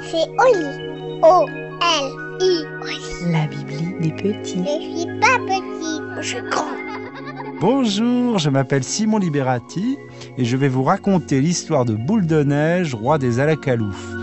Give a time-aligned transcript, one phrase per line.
[0.00, 1.20] C'est Oli.
[1.20, 2.64] O-L-I.
[3.32, 4.62] La Bibli des petits.
[4.62, 6.76] Je suis pas petit, je suis grand.
[7.60, 9.98] Bonjour, je m'appelle Simon Liberati
[10.38, 14.13] et je vais vous raconter l'histoire de Boule de Neige, roi des Alacaloufs.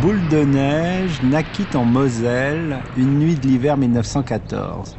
[0.00, 4.94] Boule de neige naquit en Moselle une nuit de l'hiver 1914.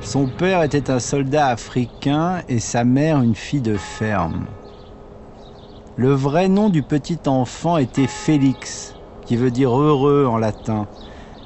[0.00, 4.46] Son père était un soldat africain et sa mère une fille de ferme.
[5.96, 10.86] Le vrai nom du petit enfant était Félix, qui veut dire heureux en latin,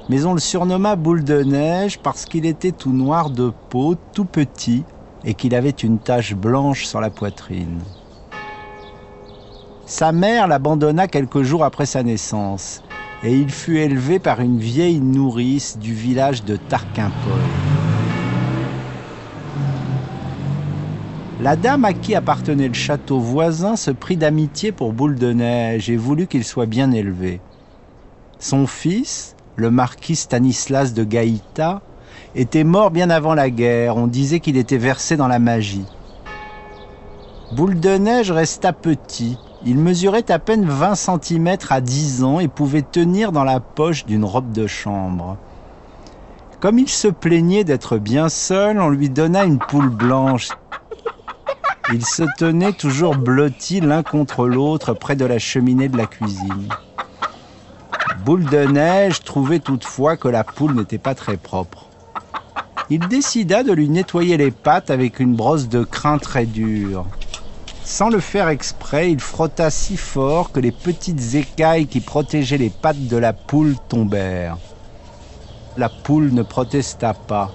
[0.07, 4.25] mais on le surnomma Boule de neige parce qu'il était tout noir de peau, tout
[4.25, 4.85] petit,
[5.25, 7.81] et qu'il avait une tache blanche sur la poitrine.
[9.87, 12.81] Sa mère l'abandonna quelques jours après sa naissance
[13.23, 17.39] et il fut élevé par une vieille nourrice du village de Tarquimpol.
[21.39, 25.89] La dame à qui appartenait le château voisin se prit d'amitié pour Boule de Neige
[25.91, 27.39] et voulut qu'il soit bien élevé.
[28.39, 31.81] Son fils, le marquis Stanislas de Gaïta,
[32.33, 33.97] était mort bien avant la guerre.
[33.97, 35.85] On disait qu'il était versé dans la magie.
[37.51, 42.47] Boule de Neige resta petit, il mesurait à peine 20 cm à 10 ans et
[42.47, 45.37] pouvait tenir dans la poche d'une robe de chambre.
[46.59, 50.49] Comme il se plaignait d'être bien seul, on lui donna une poule blanche.
[51.91, 56.69] Ils se tenaient toujours blottis l'un contre l'autre près de la cheminée de la cuisine.
[58.23, 61.87] Boule de neige trouvait toutefois que la poule n'était pas très propre.
[62.91, 67.05] Il décida de lui nettoyer les pattes avec une brosse de crin très dure.
[67.85, 72.71] Sans le faire exprès, il frotta si fort que les petites écailles qui protégeaient les
[72.71, 74.57] pattes de la poule tombèrent.
[75.77, 77.51] La poule ne protesta pas.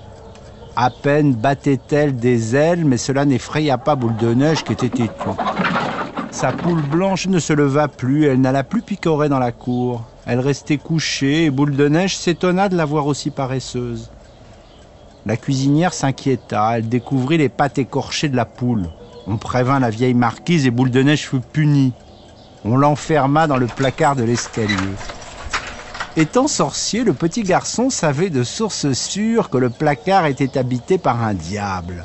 [0.77, 5.11] À peine battait-elle des ailes, mais cela n'effraya pas Boule de Neige qui était têtue.
[6.31, 10.05] Sa poule blanche ne se leva plus, elle n'alla plus picorer dans la cour.
[10.27, 14.11] Elle restait couchée et Boule de Neige s'étonna de la voir aussi paresseuse.
[15.27, 18.87] La cuisinière s'inquiéta, elle découvrit les pattes écorchées de la poule.
[19.27, 21.93] On prévint la vieille marquise et Boule de Neige fut punie.
[22.65, 24.75] On l'enferma dans le placard de l'escalier.
[26.17, 31.23] Étant sorcier, le petit garçon savait de source sûre que le placard était habité par
[31.23, 32.05] un diable.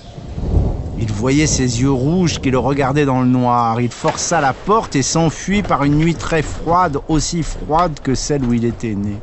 [0.97, 3.81] Il voyait ses yeux rouges qui le regardaient dans le noir.
[3.81, 8.45] Il força la porte et s'enfuit par une nuit très froide, aussi froide que celle
[8.45, 9.21] où il était né.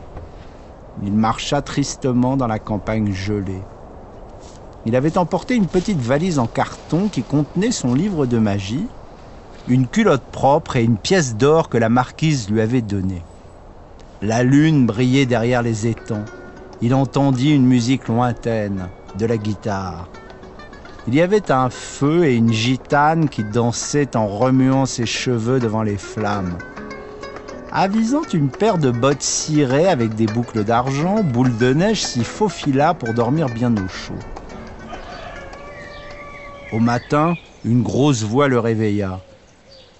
[1.03, 3.63] Il marcha tristement dans la campagne gelée.
[4.85, 8.89] Il avait emporté une petite valise en carton qui contenait son livre de magie,
[9.69, 13.23] une culotte propre et une pièce d'or que la marquise lui avait donnée.
[14.21, 16.25] La lune brillait derrière les étangs.
[16.81, 18.89] Il entendit une musique lointaine,
[19.19, 20.09] de la guitare.
[21.07, 25.83] Il y avait un feu et une gitane qui dansaient en remuant ses cheveux devant
[25.83, 26.59] les flammes.
[27.73, 32.95] Avisant une paire de bottes cirées avec des boucles d'argent, Boule de Neige s'y faufila
[32.95, 34.19] pour dormir bien au chaud.
[36.73, 39.21] Au matin, une grosse voix le réveilla.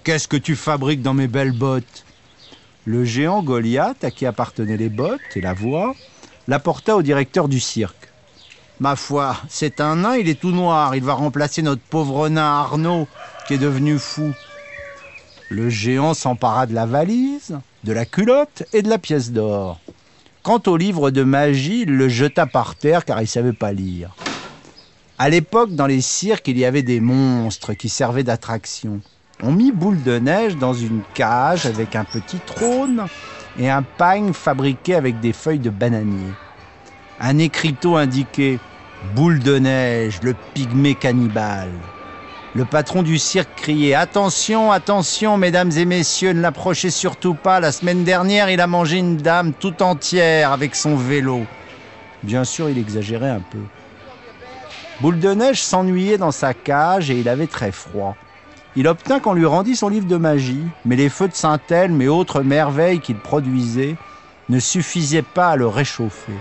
[0.03, 2.03] Qu'est-ce que tu fabriques dans mes belles bottes?
[2.85, 5.93] Le géant Goliath, à qui appartenaient les bottes et la voix,
[6.47, 8.09] l'apporta au directeur du cirque.
[8.79, 12.41] Ma foi, c'est un nain, il est tout noir, il va remplacer notre pauvre nain
[12.41, 13.07] Arnaud,
[13.47, 14.33] qui est devenu fou.
[15.49, 19.79] Le géant s'empara de la valise, de la culotte et de la pièce d'or.
[20.41, 24.15] Quant au livre de magie, il le jeta par terre car il savait pas lire.
[25.19, 28.99] À l'époque, dans les cirques, il y avait des monstres qui servaient d'attraction.
[29.43, 33.05] On mit boule de neige dans une cage avec un petit trône
[33.59, 36.33] et un pagne fabriqué avec des feuilles de bananier.
[37.19, 38.59] Un écriteau indiquait
[39.15, 41.69] Boule de neige, le pygmée cannibale.
[42.55, 47.59] Le patron du cirque criait Attention, attention, mesdames et messieurs, ne l'approchez surtout pas.
[47.59, 51.41] La semaine dernière, il a mangé une dame tout entière avec son vélo.
[52.23, 53.59] Bien sûr, il exagérait un peu.
[55.01, 58.15] Boule de neige s'ennuyait dans sa cage et il avait très froid.
[58.75, 62.07] Il obtint qu'on lui rendît son livre de magie, mais les feux de Saint-Elme et
[62.07, 63.95] autres merveilles qu'il produisait
[64.49, 66.33] ne suffisaient pas à le réchauffer.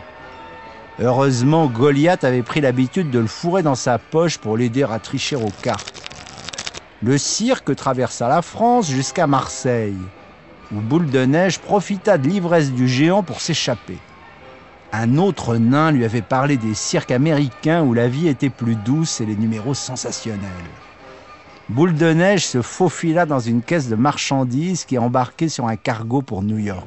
[1.00, 5.36] Heureusement, Goliath avait pris l'habitude de le fourrer dans sa poche pour l'aider à tricher
[5.36, 6.02] aux cartes.
[7.02, 9.96] Le cirque traversa la France jusqu'à Marseille,
[10.72, 13.98] où Boule de Neige profita de l'ivresse du géant pour s'échapper.
[14.94, 19.22] Un autre nain lui avait parlé des cirques américains où la vie était plus douce
[19.22, 20.42] et les numéros sensationnels.
[21.70, 26.20] Boule de neige se faufila dans une caisse de marchandises qui embarquait sur un cargo
[26.20, 26.86] pour New York.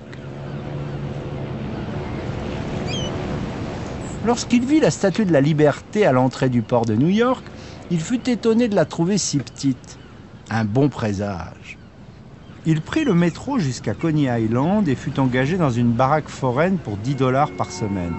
[4.24, 7.44] Lorsqu'il vit la statue de la liberté à l'entrée du port de New York,
[7.90, 9.98] il fut étonné de la trouver si petite.
[10.52, 11.75] Un bon présage.
[12.68, 16.98] Il prit le métro jusqu'à Coney Island et fut engagé dans une baraque foraine pour
[16.98, 18.16] 10 dollars par semaine.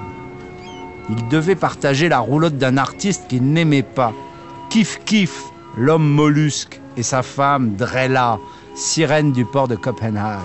[1.10, 4.12] Il devait partager la roulotte d'un artiste qu'il n'aimait pas.
[4.70, 5.42] Kif Kif,
[5.76, 8.38] l'homme mollusque, et sa femme Drella,
[8.76, 10.42] sirène du port de Copenhague.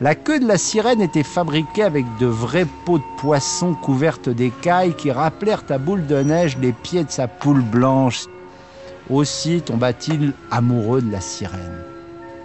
[0.00, 4.96] La queue de la sirène était fabriquée avec de vraies peaux de poisson couvertes d'écailles
[4.96, 8.24] qui rappelèrent à boule de neige les pieds de sa poule blanche.
[9.08, 11.91] Aussi tomba-t-il amoureux de la sirène.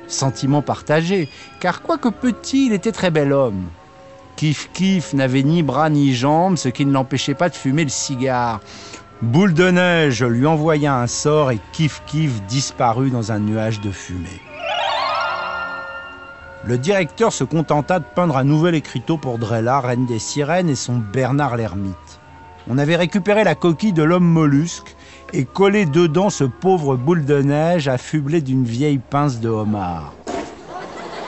[0.07, 3.65] Sentiment partagé, car quoique petit, il était très bel homme.
[4.35, 7.89] Kif Kif n'avait ni bras ni jambes, ce qui ne l'empêchait pas de fumer le
[7.89, 8.59] cigare.
[9.21, 13.89] Boule de neige lui envoya un sort et Kif Kif disparut dans un nuage de
[13.91, 14.41] fumée.
[16.65, 20.75] Le directeur se contenta de peindre un nouvel écriteau pour Drella, reine des sirènes, et
[20.75, 22.19] son Bernard l'ermite.
[22.67, 24.96] On avait récupéré la coquille de l'homme mollusque
[25.33, 30.13] et collé dedans ce pauvre boule de neige affublé d'une vieille pince de homard.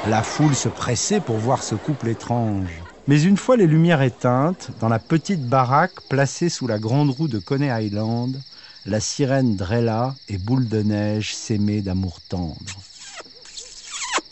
[0.07, 2.69] La foule se pressait pour voir ce couple étrange.
[3.07, 7.27] Mais une fois les lumières éteintes, dans la petite baraque placée sous la grande roue
[7.27, 8.39] de Coney Island,
[8.85, 12.55] la sirène Drella et Boule de Neige s'aimaient d'amour tendre.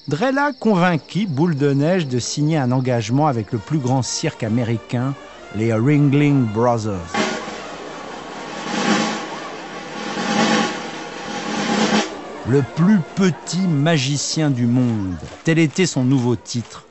[0.07, 5.15] Drella convainquit Boule de Neige de signer un engagement avec le plus grand cirque américain,
[5.55, 7.16] les Ringling Brothers.
[12.49, 16.85] Le plus petit magicien du monde, tel était son nouveau titre.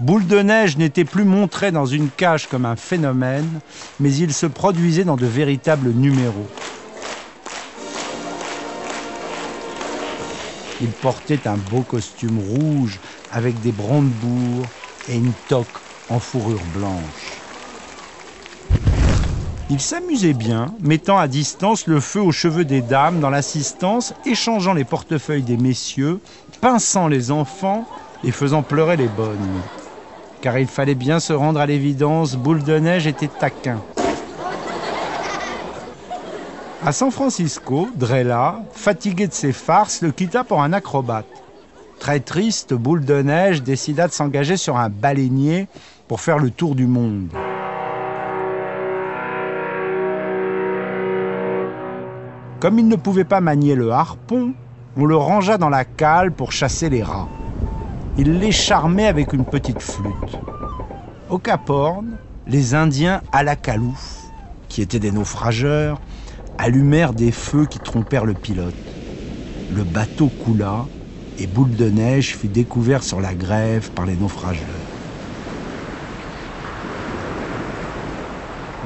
[0.00, 3.60] Boule de neige n'était plus montré dans une cage comme un phénomène,
[4.00, 6.48] mais il se produisait dans de véritables numéros.
[10.80, 12.98] Il portait un beau costume rouge
[13.32, 14.66] avec des brandebourgs
[15.08, 15.66] et une toque
[16.08, 17.31] en fourrure blanche.
[19.72, 24.74] Il s'amusait bien, mettant à distance le feu aux cheveux des dames dans l'assistance, échangeant
[24.74, 26.20] les portefeuilles des messieurs,
[26.60, 27.86] pinçant les enfants
[28.22, 29.62] et faisant pleurer les bonnes.
[30.42, 33.80] Car il fallait bien se rendre à l'évidence, Boule de Neige était taquin.
[36.84, 41.24] À San Francisco, Drella, fatigué de ses farces, le quitta pour un acrobate.
[41.98, 45.66] Très triste, Boule de Neige décida de s'engager sur un baleinier
[46.08, 47.30] pour faire le tour du monde.
[52.62, 54.54] Comme il ne pouvait pas manier le harpon,
[54.96, 57.26] on le rangea dans la cale pour chasser les rats.
[58.16, 60.38] Il les charmait avec une petite flûte.
[61.28, 63.56] Au Cap Horn, les Indiens à la
[64.68, 66.00] qui étaient des naufrageurs,
[66.56, 68.74] allumèrent des feux qui trompèrent le pilote.
[69.74, 70.86] Le bateau coula
[71.40, 74.62] et Boule de Neige fut découvert sur la grève par les naufrageurs.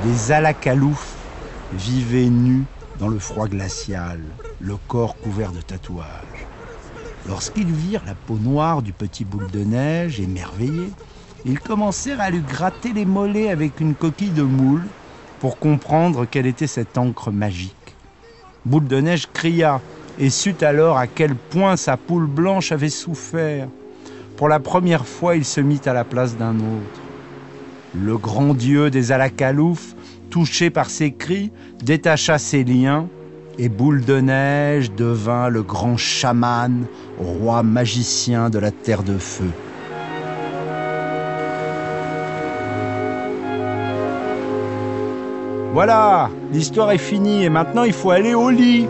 [0.06, 1.14] Les Alacaloufs
[1.74, 2.64] vivaient nus
[2.98, 4.20] dans le froid glacial,
[4.60, 6.46] le corps couvert de tatouages.
[7.28, 10.92] Lorsqu'ils virent la peau noire du petit boule de neige, émerveillés,
[11.44, 14.84] ils commencèrent à lui gratter les mollets avec une coquille de moule
[15.40, 17.96] pour comprendre quelle était cette encre magique.
[18.64, 19.80] Boule de neige cria
[20.18, 23.68] et sut alors à quel point sa poule blanche avait souffert.
[24.36, 27.00] Pour la première fois, il se mit à la place d'un autre.
[27.94, 29.94] Le grand dieu des Alacaloufs,
[30.36, 31.50] touché par ses cris,
[31.82, 33.08] détacha ses liens
[33.58, 36.84] et Boule de Neige devint le grand chaman,
[37.18, 39.48] roi magicien de la terre de feu.
[45.72, 48.86] Voilà, l'histoire est finie et maintenant il faut aller au lit.